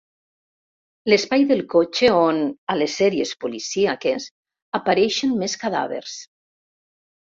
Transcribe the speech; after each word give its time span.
L'espai 1.11 1.43
del 1.51 1.59
cotxe 1.73 2.09
on, 2.15 2.41
a 2.75 2.77
les 2.79 2.97
sèries 3.01 3.35
policíaques, 3.45 4.27
apareixen 4.81 5.37
més 5.43 5.59
cadàvers. 5.65 6.17